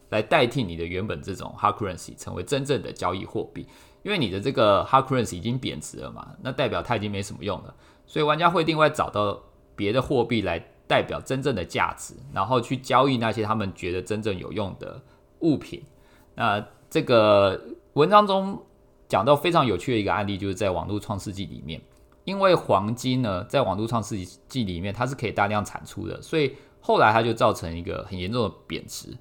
[0.09, 3.67] 来代替你的原本这种 hard currency，成为真正的交易货币。
[4.03, 9.41] 因为你的这个 hard currency 已经贬值了嘛，那代表它已经没什么用了，所以玩家会另外找到
[9.75, 15.01] 别的货币来代表真正的价值，然后去交易那些他们觉得真正有用的
[15.39, 15.83] 物品。
[16.35, 17.59] 那这个
[17.93, 18.61] 文章中
[19.07, 21.81] 讲到非常有趣的一个案例，就是在网络创世纪里面。
[22.25, 24.17] 因为黄金呢，在网络创世
[24.49, 29.15] 纪里面，它是可以大量产出的，所以后来它就造成一个很严重的贬值。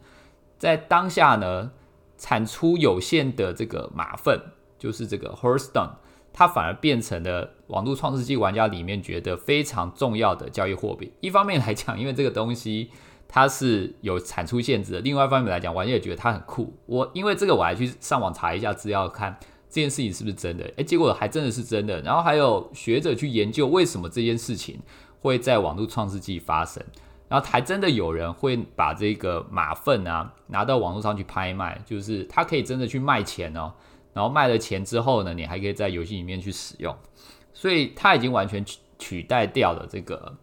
[0.59, 1.71] 在当下呢，
[2.17, 4.41] 产出有限的这个马粪，
[4.79, 5.91] 就是这个 horstone，
[6.33, 11.13] 它反而变成了网络创世纪玩家里面觉得非常重要的交易货币。
[11.21, 12.91] 一方面来讲，因为这个东西
[13.29, 16.73] 它是有产出限制的；，另外一方面来讲，玩家也觉得它很酷。
[16.87, 19.39] 我因为这个，我还去上网查一下资料看。
[19.75, 20.65] 这件事情是不是真的？
[20.77, 22.01] 诶，结果还真的是真的。
[22.03, 24.79] 然后还有学者去研究为什么这件事情
[25.21, 26.81] 会在网络创世纪发生，
[27.29, 33.73] 然后还真的有人会把这个马粪啊拿到网络上去拍卖，就是他可以真的去卖钱哦。
[34.13, 36.97] 然后卖了钱之后呢，你还可以在游戏里面去使用，
[37.53, 40.37] 所以它已经完全取取代掉了这个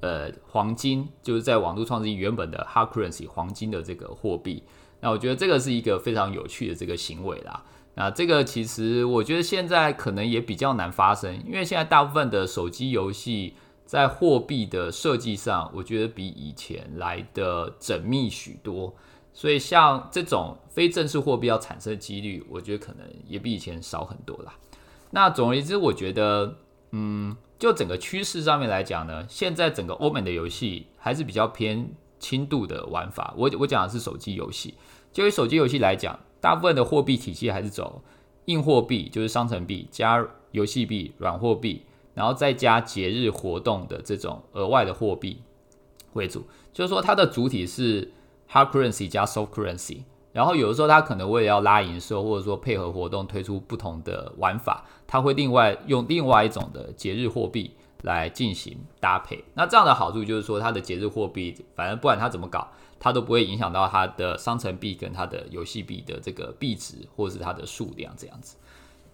[0.00, 4.62] 呃黄金，就是在网络创世纪原本的 hyprin 黄金的这个货币。
[5.00, 7.62] 那我觉得这个是一个非常有趣的这个行为啦。
[7.96, 13.54] 那这个其实我觉得现在可能也比较难发生，因为现在大部分的手机游戏
[13.86, 18.92] 在货币的设计上，我觉得比以前来的缜密许多，
[19.32, 24.54] 所以像这种非正式货币要产生的几率，我觉得可能也比以前少很多啦。
[25.10, 26.56] 那总而言之，我觉得，
[26.90, 33.32] 嗯，就整个趋势上面来讲呢，现在整个欧美的游戏还是比较偏轻度的玩法。
[33.36, 34.74] 我我讲的是手机游戏，
[35.12, 36.18] 就以手机游戏来讲。
[36.44, 38.02] 大部分的货币体系还是走
[38.44, 41.80] 硬货币，就是商城币加游戏币、软货币，
[42.12, 45.40] 然后再加节日活动的这种额外的货币
[46.12, 46.44] 为主。
[46.70, 48.12] 就是说，它的主体是
[48.50, 50.02] hard currency 加 soft currency。
[50.34, 59.42] 然后有的时候，它可能为了要拉营收，或者说配合活动推出不同的玩法，它会另外用另外一种的节日货币来进行搭配。
[59.54, 62.68] 那这样的好处就是说，它的节日货币，反正不管它怎么搞，
[63.04, 68.56] 它都不会影响到它的商城币跟它的游戏币的这个币值或者是它的数量这样子。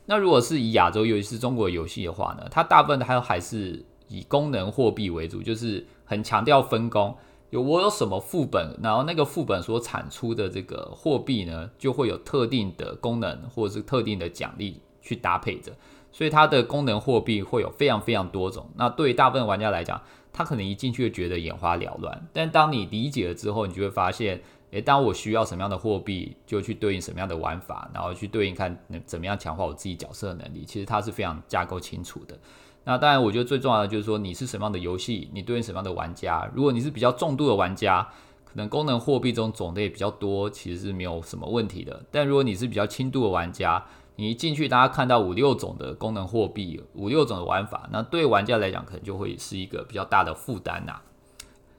[0.06, 7.12] 那如果是以亚洲，尤其是中国游戏的话呢，它大部分它还是以功能货币为主，就是很强调分工。
[7.50, 15.72] 有我有什么副本，然后那个副本所产出的这个货币呢，就会有特定的功能或者是特定的奖励去搭配着，
[16.12, 18.70] 所以它的功能货币会有非常非常多种。
[18.76, 20.00] 那对于大部分玩家来讲，
[20.32, 24.40] 他可能一进去就觉得眼花缭乱，但当你理解了之后，你就会发现，
[24.70, 30.64] 诶，当我需要什么样的货币，就去对应什么样的玩法，然后去对应看怎么样强化我自己角色的能力。
[30.64, 32.38] 其实它是非常架构清楚的。
[32.84, 36.48] 那当然，我觉得最重要的就是说，你是什么样的游戏，你对应什么样的玩家。
[36.54, 38.08] 如果你是比较重度的玩家，
[38.44, 42.02] 可能功能货币中种类也比较多，其实是没有什么问题的。
[42.10, 43.84] 但如果你是比较轻度的玩家，
[44.20, 51.00] 你一进去，大家看到五六种的功能货币，五六种的玩法，那对玩家来讲，可能就会是一个比较大的负担呐。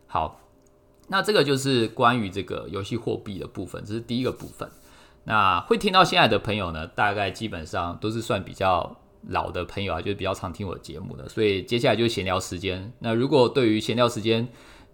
[0.08, 0.42] 好，
[1.08, 4.68] 那这个就是关于这个游戏货币的部分，这是第一个部分。
[5.26, 8.98] 那会听到现在的朋友呢，大概基本上都是算比较。
[9.28, 12.92] 老的朋友啊，就是比较常听我节目的，所以接下来就是闲聊时间。
[12.98, 14.48] 那如果对于闲聊时间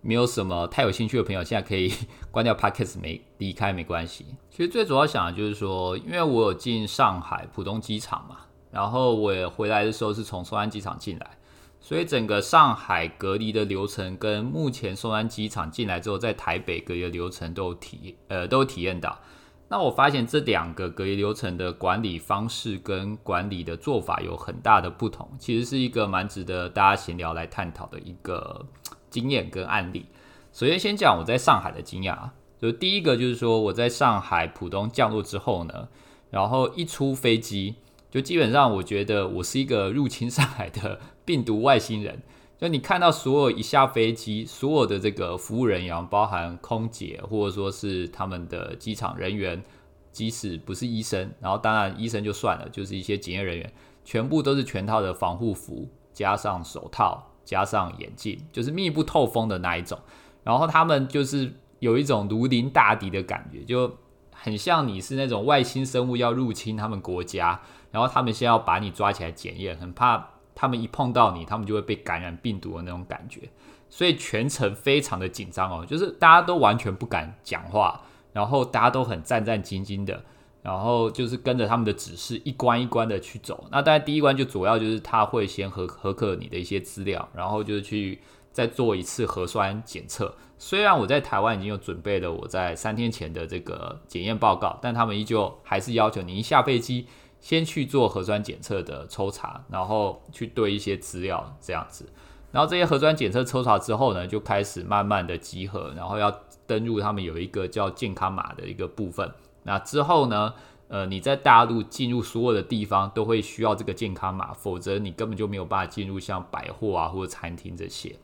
[0.08, 1.92] 没有什么太有兴趣的朋友，现在可以
[2.32, 4.26] 关掉 Podcast 没离开没关系。
[4.50, 8.38] 其实最主要想的就是说，因为我有进上海浦东机场嘛，
[8.72, 11.38] 然后我回来的时候是从松安机场进来，
[11.82, 19.20] 所以整个上海隔离的流程跟目前松安机场进来之后在台北隔离的流程都有体呃都有体验到。
[19.68, 28.66] 那我发现这两个隔离流程的管理方式跟管理的做法有很大的不同，其实是一个蛮值得大家闲聊来探讨的一个
[29.10, 30.06] 经验跟案例。
[30.52, 35.88] 首先先讲我在上海的经验啊，就第一个就是说我在上海浦东降落之后呢，
[36.32, 37.76] 然后一出飞机，
[38.10, 42.24] 就基本上我觉得我是一个入侵上海的病毒外星人。
[42.60, 49.64] 就你看到所有一下飞机，所有的这个服务人员，包含空姐或者说是他们的机场人员，
[50.12, 53.72] 即使不是医生，然后当然医生就算了，就是一些检验人员，
[54.04, 59.98] 全部都是全套的防护服，加上手套，加上眼镜，就是密不透风的那一种。
[60.44, 63.98] 然后他们就是有一种如临大敌的感觉，就
[64.34, 70.32] 很像你是那种外星生物要入侵他们国家，然后他们先要把你抓起来检验，很怕。
[70.60, 73.48] 他们一碰到你，他们就会被感染病毒的那种感觉，
[73.90, 78.02] 所以全程非常的紧张哦，就是大家都完全不敢讲话，
[78.34, 80.24] 然后大家都很战战兢兢的，
[80.68, 83.66] 然后就是跟着他们的指示一关一关的去走。
[83.72, 88.20] 那当然第一关就主要就是他会先核核可你的一些资料，然后就是去
[88.52, 90.36] 再做一次核酸检测。
[90.58, 97.08] 虽然我在台湾已经有准备了我在三天前的这个检验报告，但他们依旧还是要求你一下飞机。
[97.40, 102.04] 先去做核酸检测的抽查，然后去对一些资料这样子，
[102.52, 109.32] 然后这些核酸检测抽查之后呢，就开始慢慢的集合，然后要登录他们有一个叫健康码的一个部分。
[109.68, 110.56] 那之后呢，
[110.88, 118.16] 呃，你在大陆进入所有的地方都会需要这个健康码，否则你根本就没有办法进入像百货啊或者餐厅这些。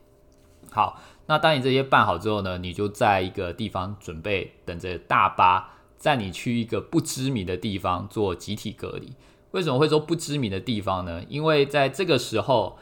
[0.72, 5.70] 好，那当你这些办好之后呢，你就在一个地方准备等着大巴。
[5.96, 9.14] 在你去一个不知名的地方做集体隔离，
[9.52, 11.22] 为什么会说不知名的地方呢？
[11.30, 12.76] 因为在这个时候，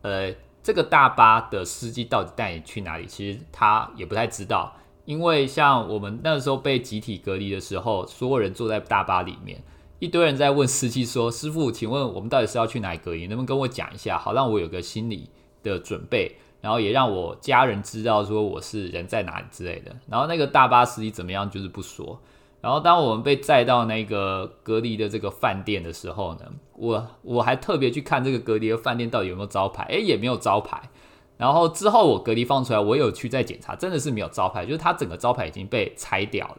[0.00, 4.74] 呃，这个大巴的司机到底带你去哪里，其实他也不太知道。
[5.04, 9.62] 因为像我们那时候被集体隔离的时候，所有人坐在大巴里面，
[9.98, 13.26] 一堆人在问司机说：“师傅，请问我们到底是要去哪里隔离？
[13.26, 15.28] 能不能跟我讲一下，好让我有个心理
[15.62, 22.20] 的准备，然后也让我家人知道说我是人在哪里之类的。”然后那个大巴司机怎么样，就是不说。
[22.60, 26.42] 然后，当我们被载到那个隔离的这个饭店的时候呢，
[26.74, 30.80] 我我还特别去看这个隔离的饭店到底有没有招牌，诶，也没有招牌。
[31.42, 36.58] 然后之后我隔离放出来，我有去再检查，真的是没有招牌，就是它整个招牌已经被拆掉了。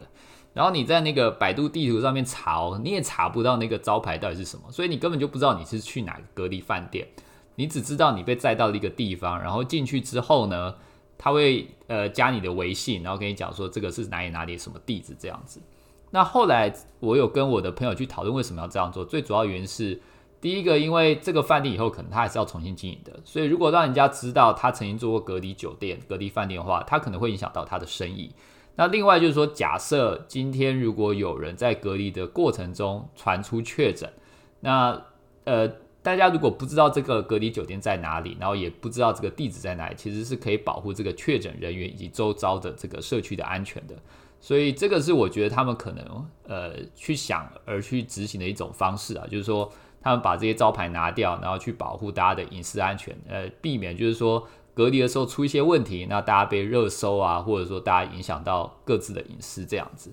[0.52, 7.08] 然后你在那个百度地图上面查，哦，你也查不到那个招牌到底是什么，所以你根本就不知道你是去哪个隔离饭店，
[7.54, 10.74] 你只知道你被载到了一个地方，然后进去之后呢，
[11.16, 15.62] 他会呃加你的微信，然后跟你讲说这个是哪里哪里什么地址这样子。
[16.10, 16.70] 那后来
[17.00, 19.98] 我有跟我的朋友去讨论为什么要这样做，最主要原因是
[20.44, 28.30] 第一个，因为这个饭店以后可能他还是要重新经营的，所以如果让人家知道他曾经做过隔离酒店、隔离饭店的话，他可能会影响到他的生意。
[28.76, 34.12] 那另外就是说，假设今天如果有人在隔离的过程中传出确诊，
[34.60, 35.02] 那
[35.44, 35.66] 呃，
[36.02, 43.94] 大家如果不知道这个隔离酒店在哪里，然后也不知道这个地址在哪里，其实是可以保护这个确诊人员以及周遭的这个社区的安全的。
[44.42, 49.72] 所以这个是我觉得他们可能呃去想而去执行的一种方式啊，就是说
[50.04, 54.46] 他们把这些招牌拿掉，然后去保护大家的隐私安全，呃，避免就是说。
[54.76, 60.12] 隔离的时候出一些问题，那大家被热搜啊，或者说大家影响到各自的隐私这样子。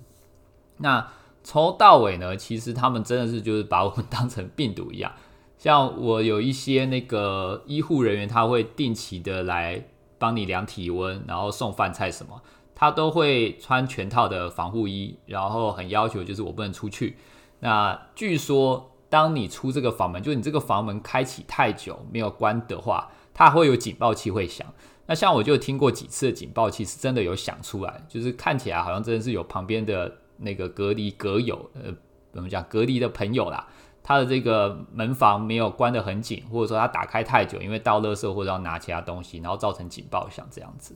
[0.76, 1.04] 那
[1.42, 5.10] 从头到尾呢，其实他们真的是就是把我们当成病毒一样。
[5.58, 9.84] 像我有一些那个医护人员，他会定期的来
[10.16, 12.40] 帮你量体温，然后送饭菜什么，
[12.72, 17.16] 他都会穿全套的防护衣，然后很要求就是我不能出去。
[17.58, 23.10] 那据说当你出这个房门，就你这个房门开启太久没有关的话。
[23.34, 24.66] 它会有警报器会响，
[25.06, 31.90] 那像我就听过几次的警报器是真的有响出来，就是看起来好像真的是有旁边的那个隔离隔友，呃，
[32.30, 33.66] 怎么讲隔离的朋友啦，
[34.02, 40.94] 他的这个门房没有关得很紧，或者说他打开太久，因为倒垃圾或者要拿其他东西，然后造成警报响这样子。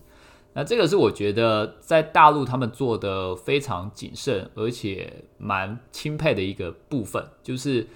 [0.53, 7.87] 那这个是我觉得在大陆他们做的非常谨慎，而且蛮钦佩的一个部分，就是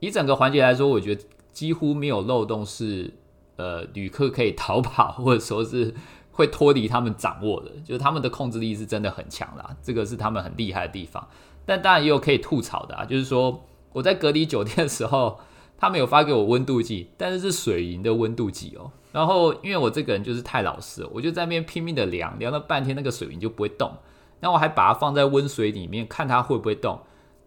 [0.00, 3.14] 以整个环节来说，我觉得几乎没有漏洞是。
[3.56, 5.94] 呃，旅客可以逃跑，或者说是
[6.32, 11.28] 会脱离他们掌握的，就是他们的控制力是真的很强啦，这个是他们很厉害的地方。
[11.66, 15.40] 但当然也有可以吐槽的啊，就是说我在隔离酒店的时候，
[15.76, 18.90] 他们有发给我温度计，但是是水银的温度计哦。
[19.12, 23.92] 然后因为我这个人就是太老实，我就在那边拼命的量，量了半天那个水银就不会动。
[24.40, 26.98] 那我还把它放在温水里面看它会不会动，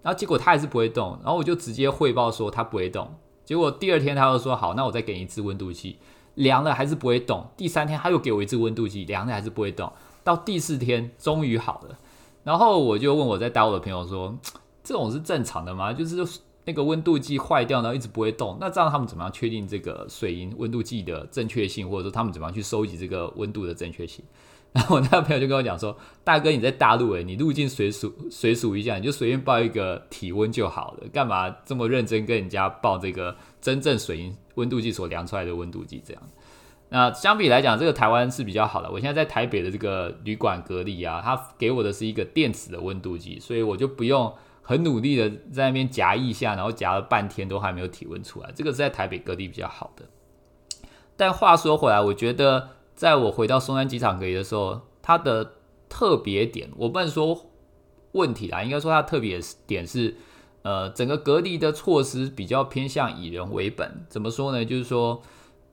[0.04, 1.18] 然后结果它还是不会动。
[1.24, 3.12] 然后我就直接汇报说它不会动。
[3.44, 5.98] 结果第二天他又说好，那我再给你一支温度计，
[6.36, 7.46] 量了还是不会动。
[7.58, 9.92] 第三天他又给我一支温度计，量了还是不会动。
[10.24, 11.98] 到第四天终于好了，
[12.44, 14.38] 然后我就问我在打我的朋友说，
[14.82, 15.92] 这种是正常的吗？
[15.92, 16.26] 就是
[16.64, 24.24] 那个温度计坏掉，然后一直不会动，那这样他们怎么样确定这个水银温度计的正确性，或者说他们怎么样去收集这个温度的正确性？
[24.74, 36.02] 然后我那个朋友就跟我讲说：“大哥，你在大陆诶，你入境随属随属一下，你就随便报一个体温就好了，干嘛这么认真跟人家报这个真正水银温度计所量出来的温度计？
[36.04, 36.24] 这样，
[36.90, 38.90] 那相比来讲，这个台湾是比较好的。
[38.90, 44.34] 我现在在台北的这个旅馆隔离啊，他给我的是一个电子的温度计，所以我就不用
[44.64, 48.52] 很努力的在那边夹一下，然后夹了半天都还没有体温出来。
[48.56, 50.04] 这个是在台北隔离比较好的。
[51.16, 52.70] 但话说回来，我觉得。
[52.96, 55.54] 在我回到松山机场隔离的时候，它的
[55.90, 57.50] 特别点，我不能说
[58.14, 60.16] 问题啦，应该说它特别点是，
[60.62, 64.06] 呃，整个隔离的措施比较偏向以人为本。
[64.08, 64.64] 怎么说呢？
[64.64, 65.22] 就是说，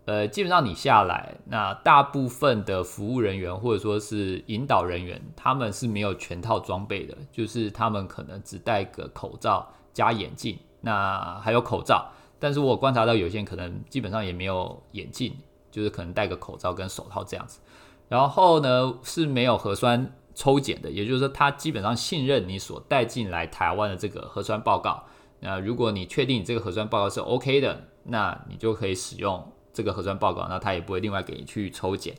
[0.07, 15.35] 呃，基本上你下来，那大部分的服务人员或者说是引导人员，他们是没有全套装备的，就是他们可能只戴个口罩加眼镜，那还有口罩，但是我观察到有些人可能基本上也没有眼镜。
[15.71, 17.61] 就是可能戴个口罩跟手套这样子，
[18.09, 25.05] 然后呢是没有核酸抽检的，也就是说他基本上信任你所带进来台湾的这个核酸报告。
[25.41, 32.15] 那如果你确定你这个核酸报告是 OK 的，那你就可以使用这个核酸报告，那他也不会另外给你去抽检。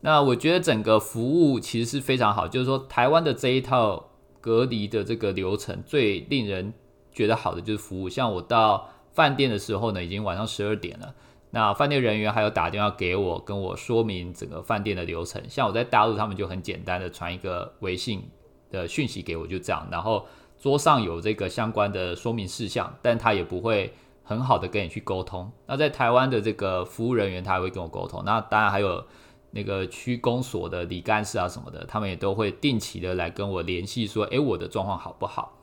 [0.00, 6.72] 那我觉得整个服务其实是非常好，就是说台湾的这一套隔离的这个流程最令人
[7.12, 8.08] 觉得好的就是服务。
[8.08, 11.14] 像我到饭店的时候呢，已经晚上十二点了。
[11.54, 15.40] 那饭店人员还有打电话给我，跟我说明整个饭店的流程。
[15.50, 18.26] 像我在大陆，他们就很简单的传一个微信
[18.70, 19.86] 的讯息给我，就这样。
[19.92, 20.26] 然后
[20.58, 23.92] 桌上有这个相关的说明事项，但他也不会
[24.24, 25.52] 很好的跟你去沟通。
[25.66, 28.22] 那在台湾的这个服务人员，他会跟我沟通。
[28.24, 29.04] 那当然还有
[29.50, 35.58] 那个区公所的李干事啊什么的，他们也都会定期的来跟我联系，说，诶，我的状况好不好？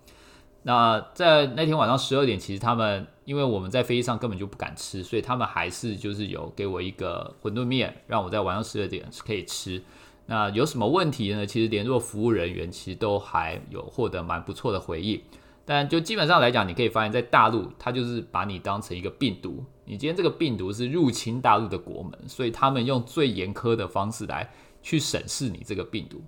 [0.63, 9.81] 那在那天晚上十二点，其实他们因为我们在飞机上根本就不敢吃，所以他们还是就是有给我一个馄饨面，让我在晚上十二点可以吃。
[10.25, 11.45] 那有什么问题呢？
[11.45, 15.19] 其实联络服务人员其实都还有获得蛮不错的回应。
[15.65, 24.51] 但就基本上来讲，你可以发现，在大陆他就是把你当成一个病毒，你今天这个病毒是入侵大陆的国门，所以他们用最严苛的方式来
[24.81, 26.21] 去审视你这个病毒。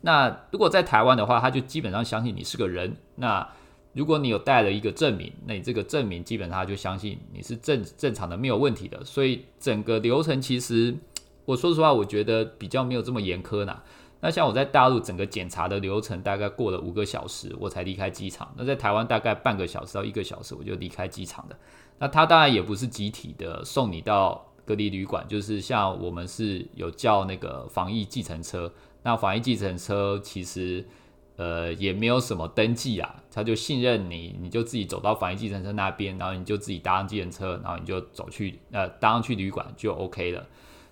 [0.00, 2.96] 那如果在台湾的话，他就基本上相信你是个人。
[3.16, 3.48] 那
[3.94, 9.02] 如果你有带了一个证明，那你这个证明基本上就相信你是正正常的，没有问题的。
[9.04, 10.94] 所以整个流程其实，
[11.44, 13.80] 我说实话，我觉得比较没有这么严苛呢。
[14.20, 18.52] 那像我在大陆整个检查的流程，大概过了五个小时我才离开机场。
[18.56, 21.56] 那在台湾大概半个小时到一个小时我就离开机场的。
[21.98, 28.72] 那他当然也不是集体的送你到隔离旅馆，就是像我们是有叫那个防疫计程车，
[29.02, 30.82] 那防疫计程车其实
[31.36, 40.46] 呃也没有什么登记啊，他就信任你，你就自己走到防疫计程车那边，然后你就自己搭上计程车，然后你就走去呃搭上去旅馆就 OK 了。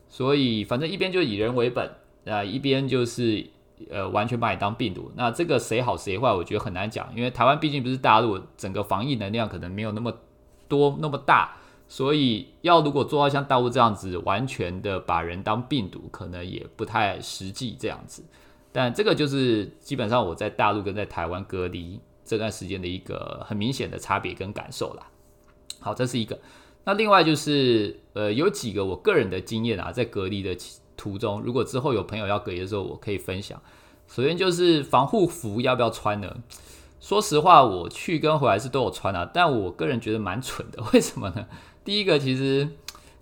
[0.09, 1.91] 所以反正一边就以人为本
[2.27, 3.47] 啊，一边就是
[3.91, 5.11] 呃完全把你当病毒。
[5.17, 10.13] 那这个谁好谁坏，我觉得很难讲，因为台湾毕竟不是大陆，整个防疫能量可能没有那么
[10.69, 11.57] 多那么大。
[11.89, 18.25] 所以，要如果做到像大陆这样子，完全的把人当病毒，可能也不太实际这样子。
[18.73, 25.07] 但这个就是基本上我在大陆跟在台湾隔离这段时间的一个很明显的差别跟感受啦。
[25.81, 26.39] 好，这是一个。
[26.85, 30.57] 那另外就是，呃，有几个我个人的经验啊，在隔离的
[30.97, 33.61] 途中，如果之后有朋友要隔离的时候，我可以分享。
[34.09, 36.43] 首先就是防护服要不要穿呢？
[37.01, 40.83] 说实话，我去跟回来是都有穿啊，但我个人觉得蛮蠢的。
[40.93, 41.47] 为什么呢？
[41.85, 42.69] 第一个其实，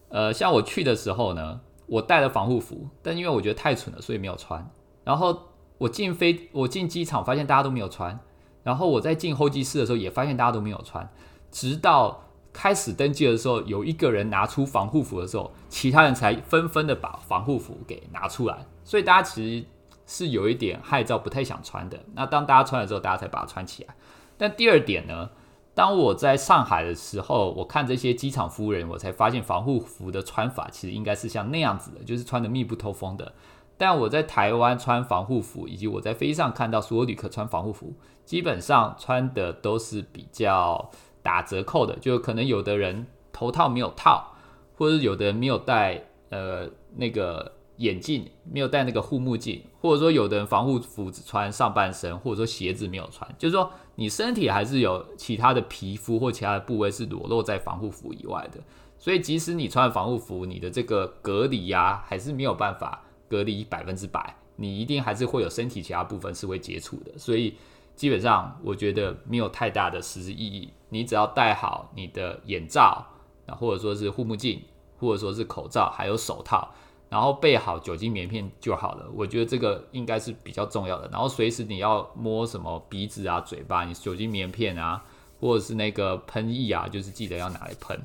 [0.08, 4.70] 呃，像我去的时候呢，我带了防护服，但因为我觉得太蠢了，所以没有穿。
[5.10, 5.36] 然后
[5.78, 8.16] 我进飞，我进机场发现大家都没有穿。
[8.62, 11.10] 然后我在进候机室的时候也发现大家都没有穿。
[11.50, 18.64] 直到开始登记的时候，有一个人拿出防护服的时候，其他人才纷纷的把防护服给拿出来。
[18.84, 19.66] 所以大家其实
[20.06, 21.98] 是有一点害臊，不太想穿的。
[22.14, 23.96] 那当大家穿了之后，大家才把它穿起来。
[24.38, 25.30] 但第二点呢？
[25.72, 33.32] 当我在上海的时候，我看这些机场服务人，我才发现防护服的穿法其实应该是像那样子的，就是穿的密不透风的。
[33.80, 37.94] 但我在台湾穿防护服，以及我在飞机上看到所有旅客穿防护服，
[38.26, 40.90] 基本上穿的都是比较
[41.22, 44.34] 打折扣的，就可能有的人头套没有套，
[44.76, 47.52] 或者有的人没有戴呃那个。
[47.80, 58.60] 眼镜没有戴那个护目镜，或者说有的人防护服只穿上半身，或者说鞋子没有穿，就是说你身体还是有其他的皮肤或其他的部位是裸露在防护服以外的，
[58.98, 67.56] 所以即使你穿防护服，你的这个隔离呀还是没有办法隔离百分之百，你一定还是会有身体其他部分是会接触的，所以
[67.94, 73.06] 基本上我觉得没有太大的实质意义，你只要戴好你的眼罩，
[73.46, 74.60] 那或者说是护目镜，
[74.98, 76.74] 或者说是口罩，还有手套。
[77.08, 81.08] 然后备好酒精棉片就好了，我觉得这个应该是比较重要的。
[81.10, 85.02] 然后随时你要摸什么鼻子啊、嘴巴，你酒精棉片啊，
[85.40, 88.00] 或者是那个喷液啊，就是记得要拿来喷。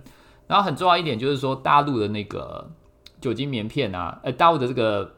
[0.47, 2.67] 然后很重要一点就是说，大陆的那个
[3.21, 5.14] 酒精棉片啊，呃，大陆的这个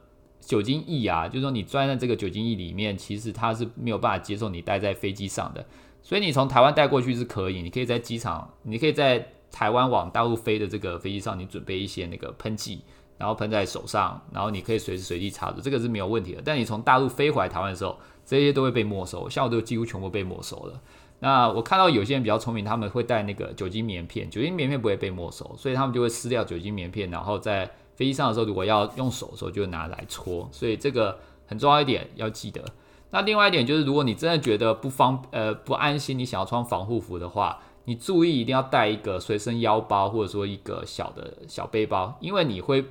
[0.47, 5.65] 酒精液啊，就是说你装在这个酒精液里面，其实它是没有办法接受你带在飞机上的。
[6.01, 12.81] 所以你从台湾带过去是可以，你可以在机场，你可以在台湾往大陆飞的这个飞机上，你准备一些那个喷剂。
[13.19, 16.41] 然后喷在手上，然后你可以随时随地擦着，这个是没有问题的。
[16.45, 20.79] 但你从大陆飞回来台湾的时候，这些都会被没收，像我都几乎全部被没收了。
[21.17, 27.67] 那我看到有些人比较聪明，他们会带那个酒精棉片，酒精棉片不会被没收，所以他们就会撕掉酒精棉片，然后在
[27.97, 30.47] 飞机上的时候，如果要用手的时候，就拿来搓。
[30.53, 32.63] 所以这个很重要一点要记得。
[33.09, 42.85] 那另外一点就是，如果你真的觉得不方呃不安心，你想要穿防护服的话，你注意一定要带一个随身腰包，或者说一个小的小背包，因为你会。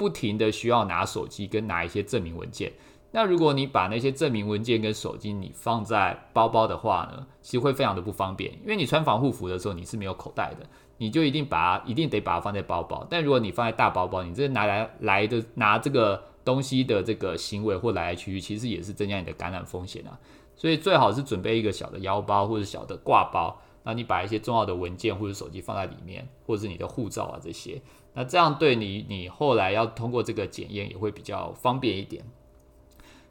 [0.00, 2.72] 不停的需要拿手机跟拿一些证明文件，
[3.10, 10.66] 那如果你把那些证明文件跟手机你放在包包的话呢，其实会非常的不方便，因为你穿防护服的时候你是没有口袋的，
[11.00, 13.06] 你就一定把它一定得把它放在包包。
[13.08, 20.12] 但如果你放在大包包，你这拿来来的拿这个东西的这个行为或来来去去，其实也是增加你的感染风险啊。
[20.54, 27.80] 所以最好是准备一个小的腰包或者小的挂包，那你把一些重要的文件或者手机放在里面，或者是你的护照啊这些。
[28.12, 32.22] 那这样对你，你后来要通过这个检验也会比较方便一点。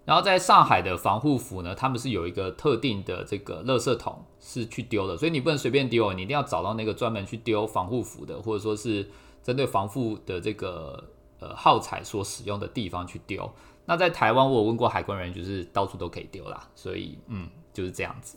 [0.09, 9.07] 然后在上海的防护服呢，他们是有一个特定的这个垃圾桶是去丢的，所以你不能随便丢，你一定要找到那个专门去丢防护服的，或者说是
[9.43, 11.03] 针对防护的这个
[11.39, 13.47] 呃耗材所使用的地方去丢。
[13.85, 18.35] 那在台湾，我有问过海关人员，就是到处都可以丢啦，所以嗯就是这样子。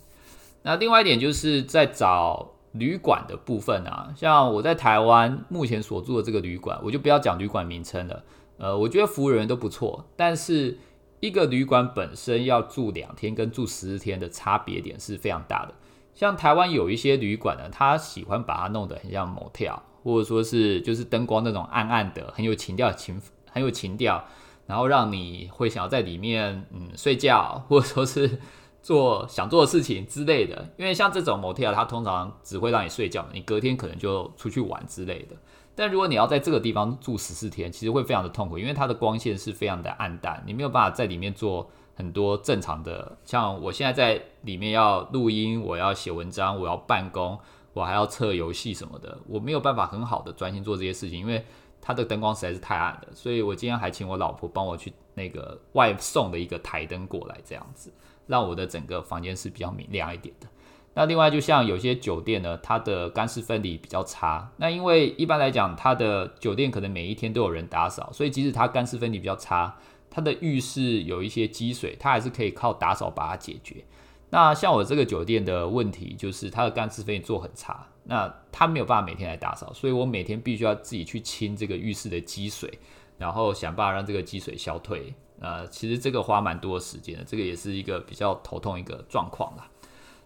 [0.62, 2.50] 那另外一点就是在找。
[2.72, 8.24] 旅馆的部分啊，像我在台湾目前所住的这个旅馆，我就不要讲旅馆名称了。
[8.56, 10.78] 呃，我觉得服务人员都不错，但是
[11.22, 15.72] 一个旅馆本身要住两天跟住十天的差别点是非常大的。
[16.12, 24.24] 像台湾有一些旅馆呢，他喜欢把它弄得很像 motel，或者说是就是灯光那种暗暗的，很有情调情很有情调，
[24.66, 28.38] 然后让你会想要在里面嗯睡觉，或者说是。
[28.82, 35.36] 做想做的事情之类的，因为像这种 motel，它通常只会让你睡觉，你隔天可能就出去玩之类的。
[35.74, 43.16] 但如果你要在这个地方住十四天，其实会非常的痛苦，因为它的光线是非常的暗淡，你没有办法在里面做很多正常的。
[43.24, 47.38] 像我现在在里面要录音，我要写文章，我要办公，
[47.72, 51.44] 我还要测游戏什么的，我没有办法很好的专心做这些事情，因为
[51.80, 57.92] 它的灯光实在是太暗了，所以我今天还请我老婆帮我去那个外送的一个台灯过来，这样子
[58.26, 60.46] 让我的整个房间是比较明亮一点的。
[60.94, 64.50] 那另外，就像有些酒店呢，它的干湿分离比较差。
[64.58, 69.74] 那因为一般来讲，它的酒店可能每一天都有人打扫，所以即使它干湿分离比较差，
[70.10, 73.82] 它的浴室有一些积水，它还是可以靠打扫把它解决。
[74.28, 82.70] 那像我这个酒店的问题，就是它的干湿分离做很差，那它没有办法每天来打扫，所以我每天必须要自己去清这个浴室的积水，
[83.16, 85.14] 然后想办法让这个积水消退。
[85.40, 89.66] 呃，其实这个花蛮多时间的，这个也是一个比较头痛一个状况啦。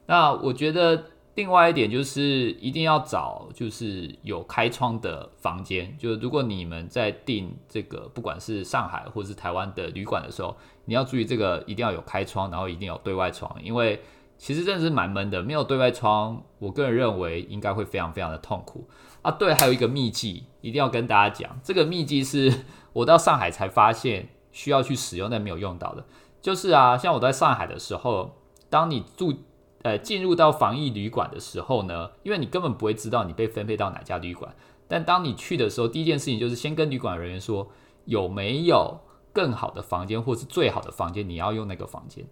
[0.06, 1.04] 那我觉得
[1.34, 5.94] 另外一点就是一定要找就是有开窗的房间。
[5.98, 14.00] 就是如果你们在订这个不管是上海或是台湾的旅馆的时候，你要注意这个一定要有开窗，然后一定有对外窗，因为
[14.38, 15.42] 其实真的是蛮闷的。
[15.42, 18.88] 没有对外窗，我个人认为应该会非常非常的痛苦
[19.22, 19.30] 啊。
[19.30, 26.04] 对，还有一个秘籍一定要跟大家讲，这个秘籍是 我到上海才发现需要去使用但没有用到的，
[26.40, 28.36] 就是啊，像我在上海的时候，
[28.70, 29.34] 当你住。
[29.86, 34.52] 呃，进入到防疫旅馆的时候呢，因为你根本不会知道你被分配到哪家旅馆。
[34.88, 37.68] 但当你去的时候，第一件事情就是先跟旅馆人员说
[38.04, 38.98] 有没有
[39.32, 42.26] 更好的房间，或是最好的房间，你要用那个房间。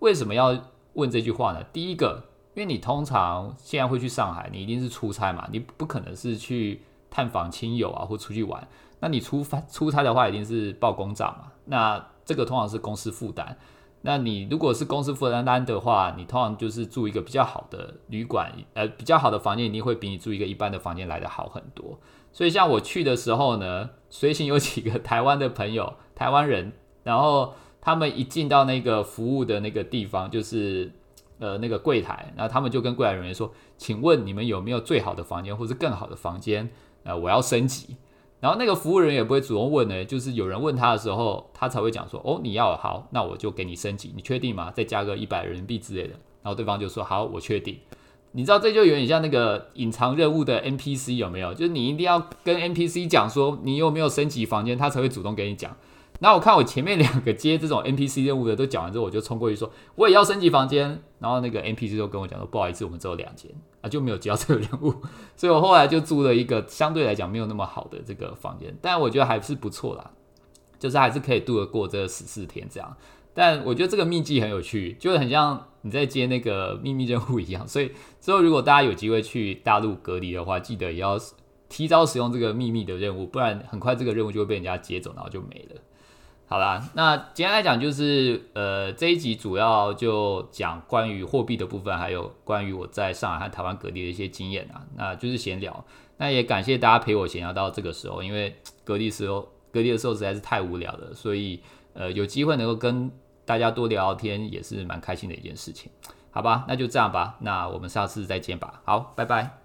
[0.00, 0.54] 为什么要
[0.92, 1.64] 问这句话呢？
[1.72, 8.68] 第一个，因为你通常现在会去上海，你一定是出差嘛，你不可能是去探访亲友啊，或出去玩。
[9.00, 11.50] 那你出发出差的话，一定是报公账嘛。
[11.64, 13.56] 那这个通常是公司负担。
[14.02, 21.98] 那你如果是公司负担单的话，你通常就是住一个比较好的旅馆，呃，比较好的房间一定会比你住一个一般的房间来的好很多。
[22.32, 26.72] 所以像我去的时候呢， 随行有几个台湾的朋友，台湾人，
[27.02, 30.90] 然后他们一进到那个服务的那个地方，就是
[31.38, 36.70] 呃那个柜台，然后他们就跟柜台人员说：“请问你们有没有最好的房间，或是更好的房间？
[37.04, 37.96] 呃，我要升级。”
[38.40, 44.70] 然后那个服务人员也不会主动问呢，就是有人问他的时候，他才会讲说：“哦，你要好，那我就给你升级，你确定吗？
[44.74, 47.78] 再加个一百人民币之类的。”然后对方就说：“好，我确定。”
[48.32, 51.52] 你知道这就有点像那个隐藏任务的 NPC 有没有？
[51.52, 55.76] 就是你一定要跟 NPC 讲说你有没有升级房间，他才会主动给你讲。
[56.20, 61.02] 然后我看我前面两个接这种 NPC 任务的都讲完之后，我就冲过去说我也要升级房间。
[61.18, 63.50] 然后那个 NPC 就跟我讲说不好意思，我们只有两间
[63.82, 64.94] 啊，就没有接到这个任务。
[65.36, 70.12] 所以我后来就租了一个相对来讲没有那么好的这个房间，但我觉得还是不错啦，
[70.78, 72.96] 就是还是可以度得过这十四天这样。
[73.34, 77.66] 但我觉得这个秘籍很有趣，就很像你在接那个秘密任务一样。
[77.68, 81.18] 所以之后如果大家有机会去大陆隔离的话，记得也要
[81.68, 85.80] 提早使用这个秘密的任务，不然很快这个任务就会被人家接走，然后就没了。
[86.50, 95.84] 好啦，那简单来讲就是，呃，这一集主要就讲关于货币的部分，还有关于我在上海和台湾隔离的一些经验啊，那就是闲聊。
[96.16, 101.62] 那也感谢大家陪我闲聊到这个时候，因为隔离时候隔离的时候实在是太无聊了，所以
[101.94, 103.08] 呃有机会能够跟
[103.44, 105.88] 大家多聊聊天，也是蛮开心的一件事情。
[106.32, 108.82] 好吧，那就这样吧，那我们下次再见吧。
[108.84, 109.59] 好，拜拜。